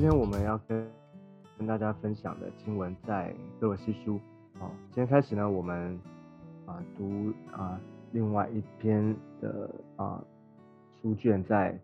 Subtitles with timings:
[0.00, 0.90] 今天我们要跟
[1.58, 4.18] 跟大家分享的经文在哥罗西书。
[4.58, 6.00] 好，今天开始呢，我们
[6.64, 7.78] 啊读啊
[8.10, 10.24] 另外一篇的啊
[11.02, 11.78] 书卷，在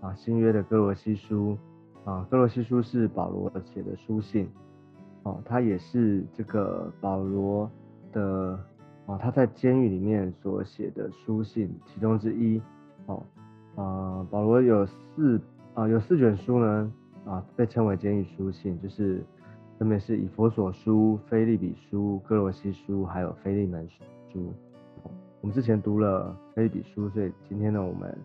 [0.00, 1.56] 啊新约的哥罗西书。
[2.04, 4.50] 啊，哥罗西书是保罗写的书信。
[5.22, 7.70] 哦，他也是这个保罗
[8.12, 8.58] 的
[9.06, 12.60] 哦他在监狱里面所写的书信其中之一。
[13.06, 13.22] 哦，
[13.76, 15.40] 啊，保罗有四
[15.74, 16.92] 啊有四卷书呢。
[17.24, 19.22] 啊，被称为监狱书信，就是
[19.78, 23.88] 分别是以佛所书、菲利比书、哥罗西书，还有菲利门
[24.32, 24.52] 书。
[25.40, 28.16] 我们之前读了菲利比书，所以今天呢，我们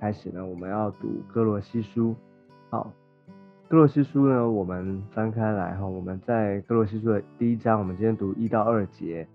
[0.00, 2.14] 开始呢，我们要读哥罗西书。
[2.70, 2.90] 好，
[3.68, 9.26] 哥罗西书呢，我们翻开来哈，我们在哥罗西书的第一章，我们今天读一到二节。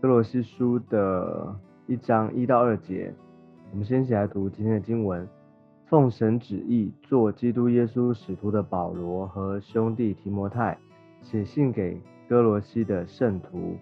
[0.00, 1.54] 哥罗西书的
[1.86, 3.12] 一章一到二节，
[3.72, 5.28] 我们先一起来读今天的经文。
[5.90, 10.78] 奉神旨意做基督耶稣使徒的保罗和兄弟提摩太，
[11.20, 13.76] 写信给哥罗西的圣徒，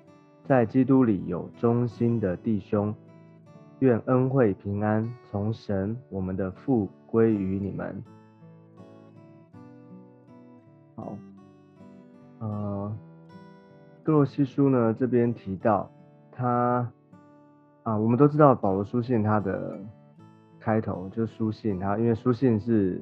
[0.46, 2.94] 在基督里有忠心的弟兄，
[3.80, 8.02] 愿恩惠平安从神我们的父归于你们。
[10.96, 11.14] 好，
[12.38, 12.96] 呃，
[14.02, 15.90] 哥罗西书呢这边提到
[16.32, 16.90] 他
[17.82, 19.78] 啊，我们都知道保罗书信他的。
[20.60, 23.00] 开头就书信，他因为书信是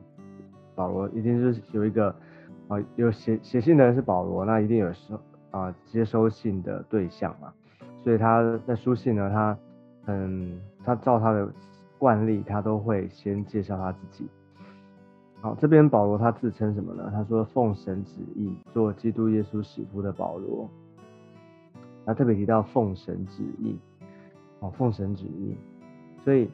[0.75, 2.15] 保罗，一定是有一个
[2.69, 7.53] 啊，有写写信的人是保罗，那一定有收啊接收信的对象嘛，
[8.05, 9.59] 所以他在书信呢，他
[10.07, 11.49] 嗯，他照他的
[11.99, 14.29] 惯例，他都会先介绍他自己。
[15.41, 17.11] 好，这边保罗他自称什么呢？
[17.13, 20.69] 他说奉神旨意做基督耶稣使徒的保罗，
[22.05, 23.79] 他特别提到奉神旨意，
[24.61, 25.57] 哦，奉神旨意，
[26.23, 26.51] 所以。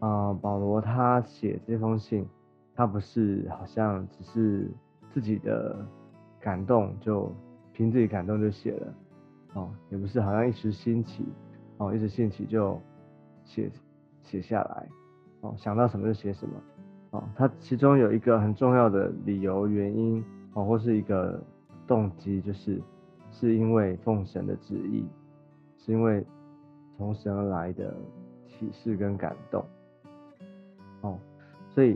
[0.00, 2.26] 啊，保罗他写这封信，
[2.74, 4.70] 他不是好像只是
[5.10, 5.76] 自己的
[6.38, 7.32] 感动就
[7.72, 8.94] 凭自己感动就写了，
[9.54, 11.24] 哦，也不是好像一时兴起，
[11.78, 12.78] 哦，一时兴起就
[13.44, 13.70] 写
[14.22, 14.88] 写下来，
[15.40, 16.54] 哦，想到什么就写什么，
[17.12, 21.42] 哦，他其中有一个很重要的理由原因，哦，或是一个
[21.86, 22.80] 动机，就是
[23.30, 25.06] 是因为奉神的旨意，
[25.78, 26.22] 是因为
[26.98, 27.94] 从神而来的
[28.46, 29.64] 启示跟感动。
[31.76, 31.94] 所以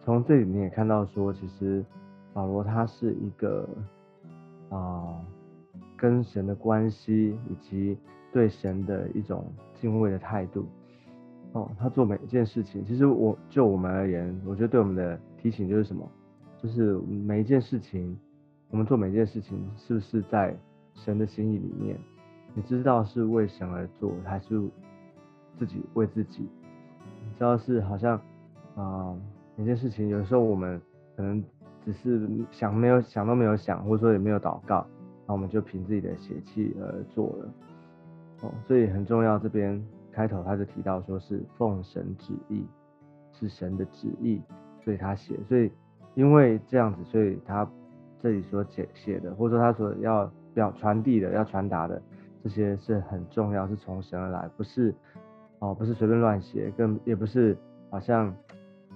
[0.00, 1.84] 从这里你也看到说，其实
[2.32, 3.68] 保罗他是一个
[4.70, 5.20] 啊，
[5.98, 7.98] 跟神的关系以及
[8.32, 10.64] 对神的一种敬畏的态度。
[11.52, 16.10] 哦，他做每一件事情，其实我就我们而言，我觉得对我们的提醒就是什么，
[16.56, 16.94] 就是
[17.26, 18.18] 每一件事情，
[18.70, 20.56] 我们做每一件事情是不是在
[20.94, 21.98] 神的心意里面？
[22.54, 24.58] 你知道是为神而做，还是
[25.58, 26.48] 自己为自己？
[27.26, 28.18] 你知道是好像。
[28.74, 29.14] 啊，
[29.56, 30.80] 一件事情，有时候我们
[31.14, 31.44] 可能
[31.84, 34.86] 只是想没有想都没有想，或者说也没有祷告，
[35.26, 37.48] 那我们就凭自己的邪气而做了。
[38.40, 39.38] 哦，所以很重要。
[39.38, 42.66] 这边开头他就提到说是奉神旨意，
[43.32, 44.40] 是神的旨意，
[44.82, 45.38] 所以他写。
[45.48, 45.70] 所以
[46.14, 47.68] 因为这样子，所以他
[48.20, 52.00] 这里所写写的，或者说他所要表传递的、要传达的
[52.42, 54.94] 这些是很重要，是从神而来，不是
[55.58, 57.54] 哦，不是随便乱写，更也不是
[57.90, 58.34] 好像。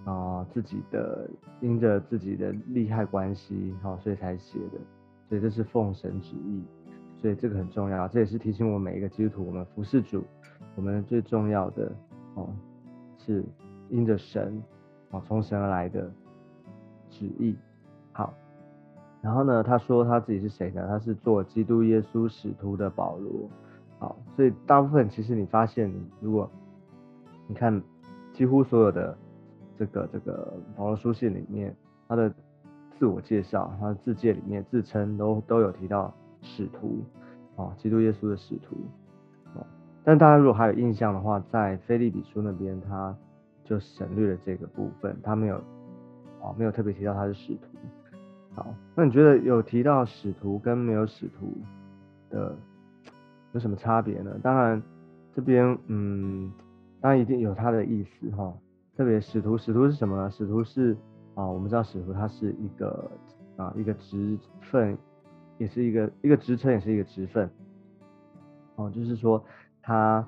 [0.06, 1.28] 啊，自己的
[1.61, 4.78] 因着自己的利害关系，好，所以才写的，
[5.28, 6.62] 所以这是奉神旨意，
[7.21, 10.22] 所以这个很重要，这也是提醒我们每一个基督徒，我们服侍主，
[10.77, 11.93] 我们最重要的
[12.34, 12.49] 哦，
[13.19, 13.44] 是
[13.91, 14.62] 因着神，
[15.11, 16.09] 哦，从神而来的
[17.11, 17.56] 旨意。
[18.12, 18.33] 好，
[19.21, 20.87] 然后呢，他说他自己是谁呢？
[20.87, 23.50] 他是做基督耶稣使徒的保罗。
[23.99, 26.49] 好，所以大部分其实你发现，如果
[27.49, 27.83] 你看
[28.33, 29.19] 几乎所有的。
[29.78, 31.75] 这个这个保罗书信里面，
[32.09, 32.32] 他的
[32.99, 37.02] 自我介绍，他的自介里面自称都都有提到使徒，
[37.56, 38.76] 哦，基督耶稣的使徒，
[39.55, 39.67] 哦，
[40.02, 43.14] 但大家如果还有印象的话，在菲利比书那边他
[43.64, 45.56] 就省略了这个部分，他没有，
[46.40, 47.61] 哦，没有特别提到他是使徒。
[48.55, 51.52] 好，那你觉得有提到使徒跟没有使徒
[52.31, 52.56] 的
[53.52, 54.31] 有什么差别呢？
[54.43, 54.82] 当然
[55.34, 56.50] 这边，嗯，
[57.00, 58.55] 当然一定有他的意思哈。
[58.96, 60.31] 特别使徒，使徒是什么呢？
[60.31, 60.96] 使徒是
[61.34, 63.10] 啊，我们知道使徒他是一个
[63.56, 64.96] 啊一个职分，
[65.58, 67.48] 也是一个一个职称，也是一个职分。
[68.76, 69.43] 哦，就是说
[69.82, 70.26] 他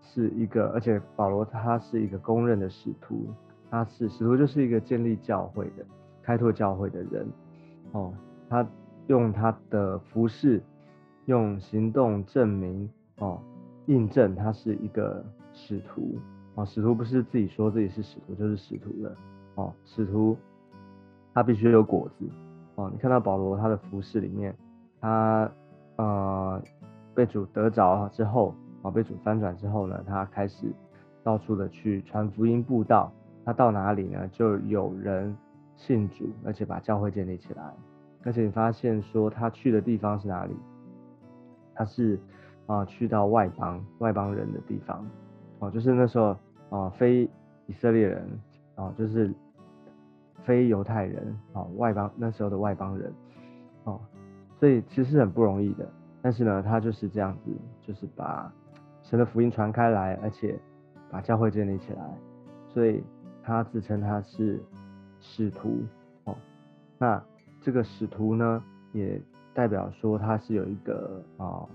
[0.00, 3.26] 是一个，而且保罗他是一个公认的使徒，
[3.70, 5.84] 他是使徒就是一个建立教会的、
[6.22, 7.28] 开拓教会的人。
[7.92, 8.12] 哦，
[8.48, 8.66] 他
[9.08, 10.62] 用他的服饰，
[11.26, 12.88] 用行动证明
[13.18, 13.38] 哦，
[13.84, 15.22] 印证他是一个
[15.52, 16.18] 使徒。
[16.58, 19.16] 哦，使徒不是自己说自己是使徒就是使徒了。
[19.54, 20.36] 哦，使徒
[21.32, 22.28] 他必须有果子
[22.74, 22.90] 哦。
[22.92, 24.52] 你看到保罗他的服饰里面，
[25.00, 25.48] 他
[25.94, 26.60] 呃
[27.14, 28.52] 被主得着之后
[28.82, 30.66] 啊，被主翻转之后呢，他开始
[31.22, 33.12] 到处的去传福音布道。
[33.44, 35.34] 他到哪里呢，就有人
[35.76, 37.62] 信主，而且把教会建立起来。
[38.24, 40.56] 而且你发现说他去的地方是哪里？
[41.72, 42.18] 他是
[42.66, 45.06] 啊去到外邦外邦人的地方
[45.60, 46.36] 哦，就是那时候
[46.70, 47.28] 啊非
[47.66, 48.26] 以色列人
[48.74, 49.32] 啊，就是
[50.44, 53.12] 非犹太人啊外邦那时候的外邦人
[53.84, 54.00] 哦，
[54.58, 55.88] 所以其实很不容易的。
[56.20, 57.50] 但是呢，他就是这样子，
[57.86, 58.52] 就是把
[59.02, 60.58] 神的福音传开来，而且
[61.10, 62.00] 把教会建立起来。
[62.68, 63.02] 所以
[63.42, 64.60] 他自称他是
[65.20, 65.82] 使徒
[66.24, 66.36] 哦。
[66.98, 67.22] 那
[67.60, 68.62] 这个使徒呢，
[68.92, 69.20] 也。
[69.54, 71.66] 代表说他是有一个啊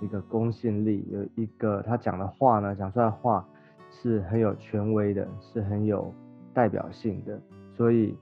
[0.00, 3.46] 一个公信力，有一个他讲的话呢，讲出来的话
[3.92, 6.12] 是很有权威的，是很有
[6.52, 7.38] 代表性的，
[7.76, 8.16] 所以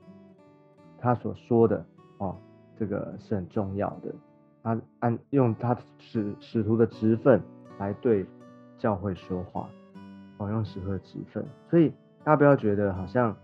[0.98, 1.82] 他所说的
[2.18, 2.36] 哦，
[2.76, 4.14] 这个是很重要的。
[4.62, 7.40] 他按用他使使徒的职分
[7.78, 8.26] 来对
[8.76, 9.70] 教会说话，
[10.38, 11.90] 哦，用使徒的职分，所以
[12.24, 13.34] 大家不要觉得好像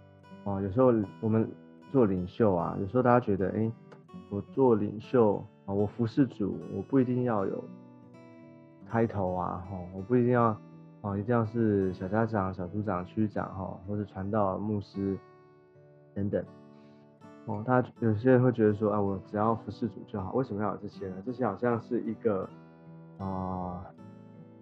[0.45, 1.49] 哦，有时候我们
[1.91, 3.73] 做领袖啊，有时候大家觉得哎。
[4.29, 5.37] 我做领袖
[5.67, 7.63] 啊，我服侍主，我不一定要有
[8.89, 10.59] 开头啊，哈，我不一定要
[11.07, 15.17] 哦，一定要是小家长、小组长、区长哈，或是传道、牧师
[16.15, 16.45] 等等。
[17.45, 21.15] 哦，他有些人会觉得说，啊，我只要服侍主就好，为什么要有这些呢？
[21.25, 22.49] 这些好像是一个
[23.19, 23.85] 啊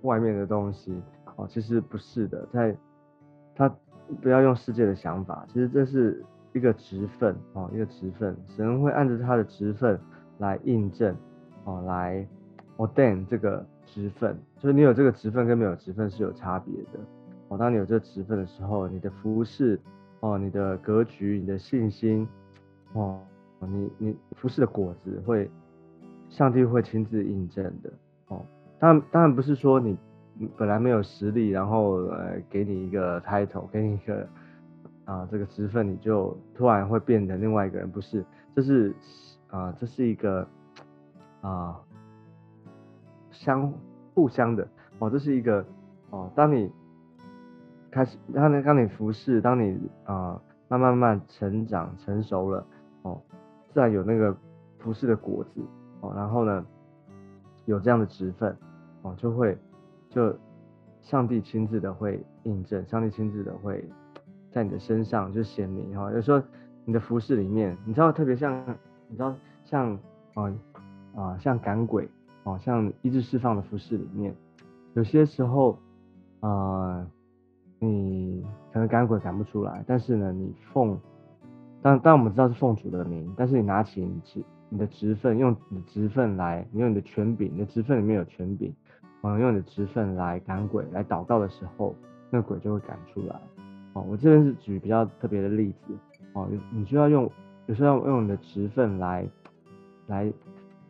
[0.03, 1.03] 外面的东西
[1.37, 2.77] 哦，其实不是的，在
[3.55, 3.75] 他
[4.21, 6.23] 不要用世界的想法，其实这是。
[6.57, 9.99] 一个职分哦，一个职分，神会按着他的职分
[10.39, 11.13] 来印证
[11.65, 12.25] 哦，来
[12.77, 17.01] ordain 这个职分，就是你有这个职分跟没有职分是有差别的
[17.49, 17.59] 哦。
[17.59, 19.79] 当你有这个职分的时候，你的服饰
[20.21, 22.27] 哦，你的格局，你的信心
[22.93, 23.21] 哦，
[23.61, 25.51] 你你服饰的果子会，
[26.29, 27.93] 上帝会亲自印证的
[28.29, 28.45] 哦。
[28.79, 29.97] 当然当然不是说你
[30.57, 34.27] 本来没有实力，然后呃给你一个 title，给你一个。
[35.07, 38.25] 啊，这个职分你就突然会变成另外一个人，不是？
[38.57, 38.91] 这是
[39.51, 40.49] 啊，这是一个
[41.43, 41.79] 啊
[43.35, 43.71] 相
[44.15, 44.67] 互相的
[44.99, 45.63] 哦，这是一个
[46.11, 46.31] 哦。
[46.35, 46.73] 当你
[47.91, 52.67] 开始，当你当你服侍，当你啊慢慢慢成长成熟了
[53.03, 53.21] 哦，
[53.73, 54.35] 自然有那个
[54.79, 55.61] 服侍的果子
[56.01, 56.13] 哦。
[56.17, 56.65] 然后呢，
[57.67, 58.57] 有这样的职分
[59.03, 59.59] 哦，就会
[60.09, 60.35] 就
[61.03, 63.85] 上帝亲自的会印证，上帝亲自的会。
[64.53, 66.41] 在你的身上就显明哈，有时候
[66.85, 68.57] 你的服饰里面，你知道特别像，
[69.09, 69.35] 你知道
[69.65, 69.99] 像
[70.35, 70.55] 啊
[71.17, 72.09] 啊像赶鬼
[72.45, 74.35] 哦，像一直释放的服饰里面，
[74.95, 75.79] 有些时候
[76.41, 77.07] 啊
[77.81, 80.99] 你可能赶鬼赶不出来，但是呢你奉，
[81.83, 88.75] 当当我们知道是奉主的名，但是你拿起你职你的职份，用你的职份来，你用你的权柄，你的职份里面有权柄，
[89.23, 91.95] 嗯，用你的职份来赶鬼来祷告的时候，
[92.31, 93.41] 那鬼就会赶出来。
[93.93, 95.95] 哦，我这边是举比较特别的例子
[96.33, 97.31] 哦，你需要用，
[97.67, 99.25] 有时候要用你的职份来，
[100.09, 100.33] 来，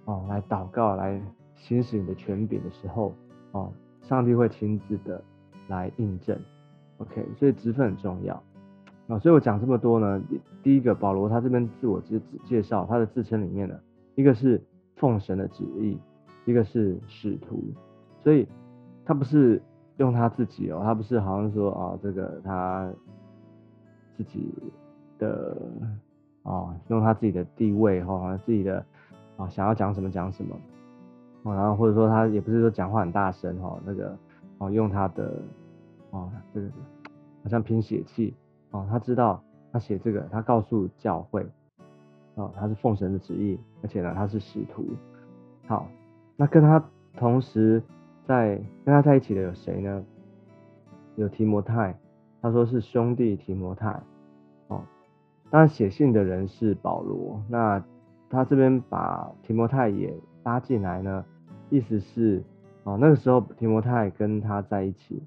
[0.06, 1.20] 哦，来祷告，来
[1.64, 3.14] 行使你的权柄的时候，
[3.52, 5.22] 哦，上帝会亲自的
[5.68, 6.38] 来印证
[6.98, 8.34] ，OK，所以职分很重要
[9.08, 13.74] 啊，所以我讲这么多呢，第第一个保罗他这边自我介介绍他的自称里面呢，
[14.14, 14.62] 一个是
[14.96, 15.98] 奉神的旨意，
[16.44, 17.62] 一个是使徒，
[18.22, 18.46] 所以
[19.04, 19.60] 他不是。
[19.98, 22.92] 用他自己哦，他不是好像说啊，这个他
[24.16, 24.52] 自己
[25.20, 25.56] 的
[26.42, 28.84] 哦，用他自己的地位哈，自己的
[29.36, 30.56] 啊想要讲什么讲什么
[31.44, 34.14] 哦，然后或者说他也不是说讲话很大声哈，那个
[34.58, 35.40] 哦用他的
[36.10, 36.66] 哦这个
[37.42, 38.34] 好像拼血气
[38.72, 41.46] 哦，他知道他写这个，他告诉教会
[42.34, 44.84] 哦，他是奉神的旨意，而且呢他是使徒，
[45.66, 45.86] 好，
[46.36, 46.84] 那跟他
[47.16, 47.82] 同时。
[48.26, 50.02] 在跟他在一起的有谁呢？
[51.16, 51.94] 有提摩太，
[52.40, 53.90] 他说是兄弟提摩太，
[54.68, 54.80] 哦，
[55.50, 57.84] 当然写信的人是保罗，那
[58.30, 60.10] 他这边把提摩太也
[60.42, 61.22] 拉进来呢，
[61.70, 62.42] 意思是
[62.84, 65.22] 哦那个时候提摩太跟他在一起，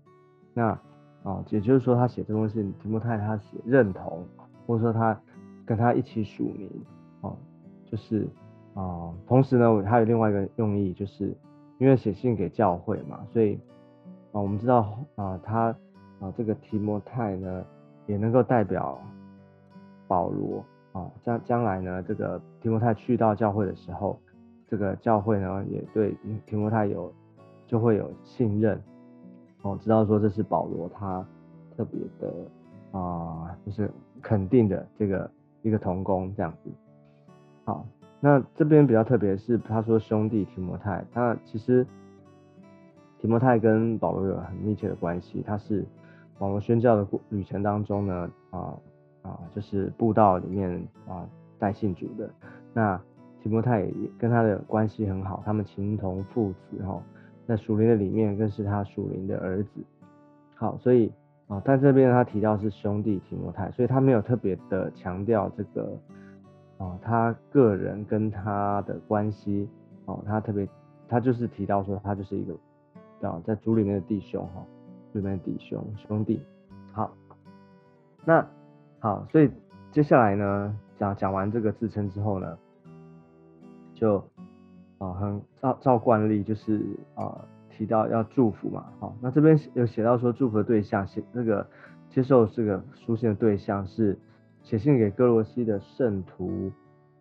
[0.54, 0.80] 那
[1.24, 4.26] 哦也就是说他写这封信，提摩太他写认同，
[4.66, 5.20] 或者说他
[5.66, 6.70] 跟他一起署名，
[7.22, 7.36] 哦，
[7.86, 8.28] 就是
[8.74, 11.36] 啊，同时呢还有另外一个用意就是。
[11.80, 13.54] 因为写信给教会嘛，所以
[14.32, 15.66] 啊，我们知道啊，他
[16.20, 17.64] 啊，这个提摩太呢，
[18.08, 19.00] 也能够代表
[20.08, 24.20] 保罗啊，将将来呢，这个提摩太去到教会的时候，
[24.68, 27.14] 这个教会呢，也对提摩太有
[27.66, 28.82] 就会有信任
[29.62, 31.26] 哦，知道说这是保罗他
[31.76, 32.34] 特别的
[33.00, 33.90] 啊，就是
[34.22, 35.32] 肯定的这个
[35.62, 36.70] 一个同工这样子。
[37.66, 37.86] 好，
[38.20, 41.86] 那这边比较特别是他说兄弟提摩太，他其实
[43.20, 45.86] 提摩太跟保罗有很密切的关系，他是
[46.38, 48.74] 保罗宣教的旅程当中呢，啊
[49.24, 50.72] 啊，就是布道里面
[51.08, 52.30] 啊带信主的。
[52.74, 53.02] 那
[53.42, 57.02] 提摩太也跟他的关系很好，他们情同父子哈，
[57.46, 59.82] 在属灵的里面更是他属灵的儿子。
[60.56, 61.12] 好，所以
[61.48, 65.98] 啊，在这边他提到是兄弟提摩太，所以他没有特别的强调这个。
[66.80, 69.68] 哦，他个人跟他的关系，
[70.06, 70.70] 哦，他特别，
[71.10, 74.64] 他就是提到说，他就是一个，啊，在主里面的弟兄，哈，
[75.14, 76.40] 里面的弟兄兄弟，
[76.92, 77.12] 好，
[78.24, 78.46] 那
[79.00, 79.50] 好，所以
[79.92, 82.56] 接下来呢，讲讲完这个自称之后呢，
[84.00, 84.24] 就，
[85.00, 86.86] 啊，很照照惯例，就是
[87.16, 91.68] 啊，提到要祝福嘛，好，那这边有写到说，祝福的对象，写那个
[92.10, 94.18] 接受这个书信的对象是。
[94.64, 96.70] 写信给哥罗西的圣徒，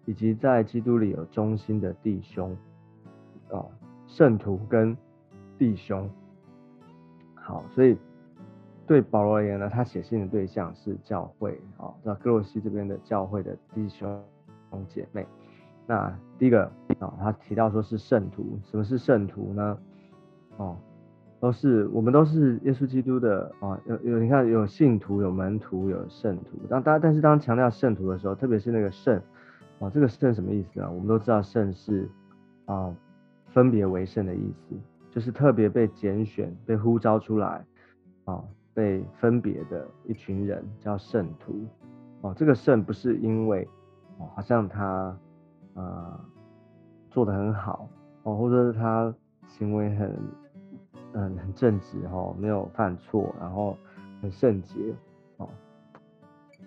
[0.04, 2.56] 以及在基督里有忠心的弟兄，
[3.52, 3.62] 啊，
[4.09, 4.97] 圣徒跟
[5.56, 6.11] 弟兄，
[7.37, 7.97] 好，所以
[8.85, 14.21] 对保罗而言呢，他写信的对象是教会，啊，在哥罗西这边的教会的弟兄
[14.88, 15.25] 姐妹。
[15.86, 16.64] 那第一个
[16.98, 19.78] 啊，他提到说是圣徒，什么是圣徒呢？
[20.56, 20.76] 哦。
[21.38, 29.20] 都是我们都是耶稣基督的啊，有有你看有信徒有门徒有圣徒，当当但是当强调圣徒的时候，特别是那个圣
[29.78, 30.90] 啊，这个圣什么意思呢？
[30.90, 32.08] 我们都知道圣是
[32.64, 32.90] 啊
[33.52, 34.74] 分别为圣的意思，
[35.10, 37.62] 就是特别被拣选被呼召出来
[38.24, 41.66] 啊被分别的一群人叫圣徒
[42.22, 43.68] 哦，这个圣不是因为
[44.16, 45.14] 哦好像他
[45.76, 46.21] 啊
[47.11, 47.88] 做的很好
[48.25, 49.14] 哦，或者是他
[49.47, 50.12] 行为很。
[51.18, 53.75] 嗯，很正直哈，没有犯错，然后
[54.21, 54.95] 很圣洁
[55.38, 55.49] 哦。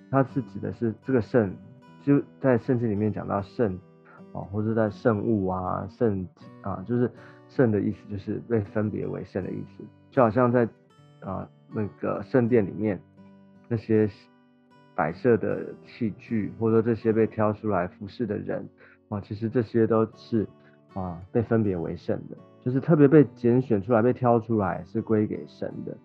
[0.09, 1.53] 它是指的是这个圣，
[2.01, 3.77] 就在圣经里面讲到圣
[4.31, 6.27] 哦，或者在圣物啊、圣
[6.63, 7.11] 啊，就是
[7.47, 9.83] 圣的意思，就是被分别为圣的意思。
[10.09, 10.67] 就好像在
[11.19, 12.99] 啊那个圣殿里面
[13.67, 14.09] 那些
[14.95, 18.67] 摆设的器具，或者说这些被挑出来服侍的人
[19.09, 20.47] 啊，其实这些都是
[20.93, 22.37] 啊被分别为圣的。
[22.61, 25.95] 就是特别被拣选出来、被挑出来，是归给神的。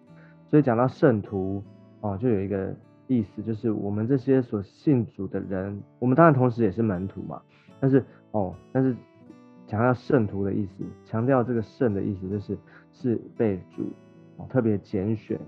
[0.48, 1.62] 所以讲到圣徒
[2.00, 2.74] 哦，就有一个
[3.08, 7.42] 意思，就是我们这些所信主的人，我们当然同时也是门徒嘛。
[7.80, 8.94] 但是哦，但是
[9.66, 12.56] 强调圣徒的意思，强调这个圣的意思，就是
[12.92, 13.82] 是被主
[14.36, 15.38] 哦特别拣选、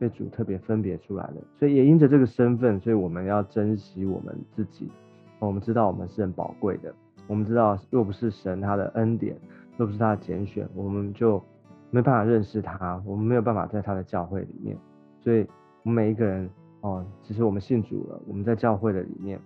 [0.00, 1.36] 被主特别分别出来的。
[1.58, 4.90] 所以也因着这个身份，所以我们要珍惜我们自己。
[5.38, 6.92] 我们知道我们是很宝贵的，
[7.26, 9.36] 我们知道若不是神他的恩典。
[9.78, 11.38] 若不是他的拣选，我们就
[11.90, 14.74] 没办法认识他，我们没有办法在他的教会里面。
[15.20, 15.46] 所以，
[15.82, 16.48] 我们每一个人
[16.80, 19.38] 哦，其实我们信主了，我们在教会的里面，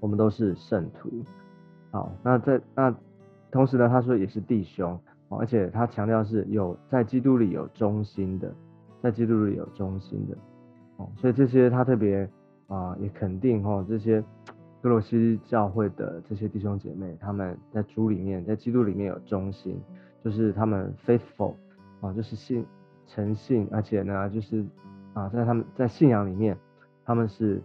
[0.00, 1.08] 我们都是圣徒。
[1.92, 2.92] 好，那在那
[3.52, 8.52] 同时呢，他说也是弟兄，而且他强调是有在基督里有忠心的，
[9.00, 10.36] 在基督里有忠心的。
[10.96, 12.28] 哦，所以这些他特别
[12.66, 14.20] 啊，也肯定哦这些。
[14.84, 19.80] 哥罗西教会的这些弟兄姐妹，他们在主里面，在基督里面有忠心，
[20.22, 21.54] 就是他们 faithful
[22.02, 22.66] 啊，就是信
[23.06, 24.62] 诚信，而且呢，就是
[25.14, 26.54] 啊，在他们在信仰里面，
[27.02, 27.62] 他们是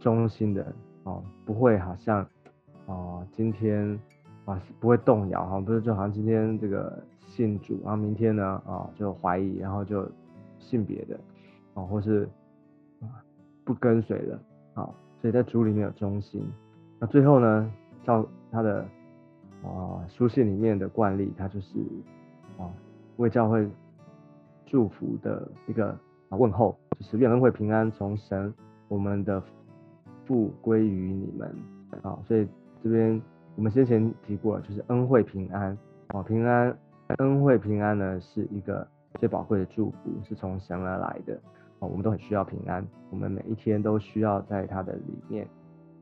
[0.00, 2.26] 忠心的哦，不会好像
[2.86, 4.00] 啊，今天
[4.46, 10.10] 啊不会动摇哈，不是就好像今天这个信主，然后明天呢啊就怀疑，然后就
[10.58, 11.20] 信别的
[11.74, 12.26] 啊，或是
[13.02, 13.20] 啊
[13.66, 14.40] 不跟随了
[14.72, 14.88] 啊。
[15.24, 16.46] 所以在主里面有中心，
[16.98, 18.84] 那最后呢，照他的
[19.62, 21.78] 啊书信里面的惯例，他就是
[22.58, 22.68] 啊
[23.16, 23.66] 为教会
[24.66, 28.52] 祝福的一个啊问候，就是愿恩惠平安从神
[28.86, 29.42] 我们的
[30.26, 31.56] 父归于你们
[32.02, 32.18] 啊。
[32.26, 32.46] 所以
[32.82, 33.18] 这边
[33.56, 35.74] 我们先前提过了，就是恩惠平安
[36.08, 36.76] 啊平安
[37.16, 38.86] 恩惠平安呢是一个
[39.18, 41.40] 最宝贵的祝福，是从神而来的。
[41.80, 45.46] 我们都很需要平安，我们每一天都需要在他的里面，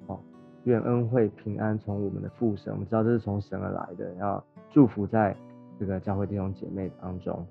[0.06, 0.18] 哦，
[0.64, 5.36] 愿恩惠平安从我们的父神，我们知道这是从神而来的，要祝福在
[5.78, 7.44] 这个教会弟兄姐妹当中。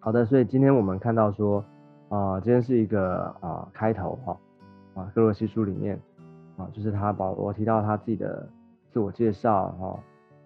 [0.00, 1.64] 好的，所以今天我们看到说，
[2.08, 4.36] 啊，今天是一个啊开头哈，
[4.94, 5.98] 啊，哥罗西书里面，
[6.56, 8.46] 啊，就是他保罗提到他自己的
[8.90, 9.98] 自我介绍哈，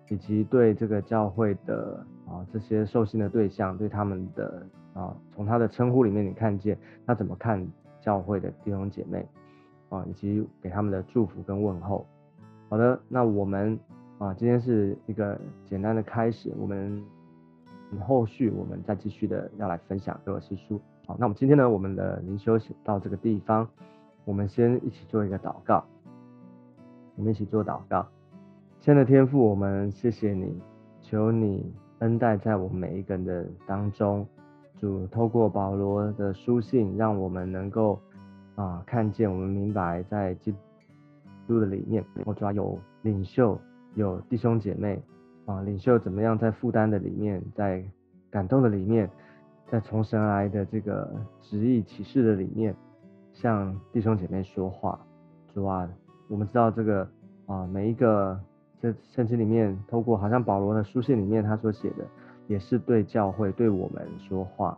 [0.08, 4.66] 以及对这个教会的啊这些受信的对象，对他们的。
[4.94, 7.64] 啊，从他的称呼里面，你看见他怎么看
[8.00, 9.24] 教会的弟兄姐妹
[9.90, 12.04] 啊，以及给他们的祝福跟问候。
[12.68, 13.78] 好的，那我们
[14.18, 17.00] 啊，今天是一个简单的开始，我们
[18.00, 20.80] 后续我们再继续的要来分享哥罗西书。
[21.06, 23.68] 好，那我们今天呢，我们的灵修到这个地方，
[24.24, 25.84] 我们先一起做一个祷告。
[27.14, 28.04] 我们一起做祷告。
[28.88, 30.62] 亲爱的天父，我们谢谢你，
[31.02, 34.26] 求你恩待在我们每一个人的当中。
[34.78, 38.00] 主透过保罗的书信，让我们能够
[38.54, 40.54] 啊看见，我们明白在基
[41.46, 43.60] 督的里面，我主要有领袖，
[43.94, 44.98] 有弟兄姐妹
[45.44, 47.84] 啊，领袖怎么样在负担的里面，在
[48.30, 49.06] 感动的里面，
[49.70, 52.74] 在从神来的这个旨意启示的里面，
[53.34, 54.98] 向弟兄姐妹说话。
[55.52, 55.86] 主啊，
[56.26, 57.06] 我们知道这个
[57.44, 58.40] 啊每一个
[58.80, 62.04] 这圣经里面，透过好像保罗的书信里面他所写的。
[62.46, 64.74] 也是对教会、对我们说话。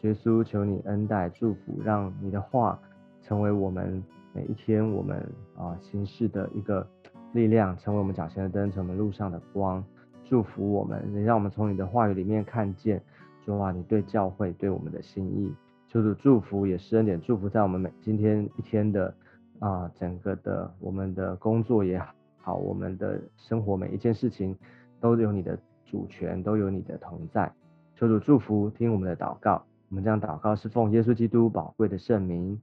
[0.00, 2.76] 耶稣，求你恩待、祝福，让你的话
[3.22, 5.24] 成为我们每一天我们
[5.56, 6.84] 啊行事的一个
[7.32, 9.84] 力量，成为我们脚前的灯，成为我们路上的光。
[10.24, 13.00] 祝福我们，也让我们从你的话语里面看见，
[13.44, 15.54] 说话你对教会、对我们的心意。
[15.86, 19.14] 求主祝福，也施恩典祝福在我们每今天一天的
[19.60, 24.54] 啊整个的我们的工作也好，好我们的生活每一件事情
[25.00, 25.58] 都有你的。
[25.84, 27.52] 主权都有你的同在，
[27.94, 29.62] 求主祝福，听我们的祷告。
[29.90, 32.58] 我们将祷告是奉耶稣基督宝贵的圣名，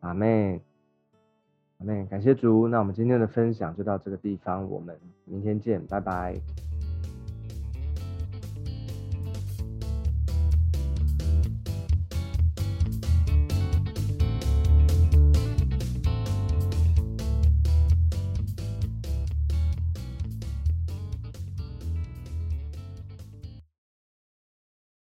[0.00, 0.58] 阿妹，
[1.76, 2.06] 阿妹。
[2.06, 6.65] 感谢主，那我们今天的分享就到这个地方，我们明天见，拜拜。